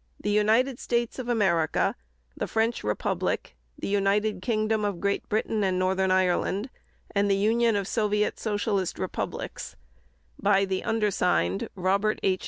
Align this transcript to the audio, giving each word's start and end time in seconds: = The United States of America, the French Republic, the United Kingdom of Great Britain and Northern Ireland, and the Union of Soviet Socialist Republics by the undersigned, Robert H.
= 0.00 0.20
The 0.24 0.30
United 0.30 0.78
States 0.80 1.18
of 1.18 1.28
America, 1.28 1.96
the 2.34 2.46
French 2.46 2.82
Republic, 2.82 3.56
the 3.78 3.88
United 3.88 4.40
Kingdom 4.40 4.86
of 4.86 5.00
Great 5.02 5.28
Britain 5.28 5.62
and 5.62 5.78
Northern 5.78 6.10
Ireland, 6.10 6.70
and 7.14 7.30
the 7.30 7.36
Union 7.36 7.76
of 7.76 7.86
Soviet 7.86 8.38
Socialist 8.38 8.98
Republics 8.98 9.76
by 10.40 10.64
the 10.64 10.82
undersigned, 10.82 11.68
Robert 11.76 12.18
H. 12.22 12.44